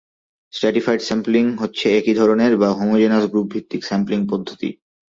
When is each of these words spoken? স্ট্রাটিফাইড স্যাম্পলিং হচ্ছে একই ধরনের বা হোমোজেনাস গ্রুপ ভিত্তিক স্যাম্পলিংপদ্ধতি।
স্ট্রাটিফাইড 0.53 1.01
স্যাম্পলিং 1.01 1.45
হচ্ছে 1.61 1.85
একই 1.97 2.13
ধরনের 2.13 2.53
বা 2.57 2.69
হোমোজেনাস 2.69 3.23
গ্রুপ 3.31 3.47
ভিত্তিক 3.53 3.81
স্যাম্পলিংপদ্ধতি। 3.85 4.69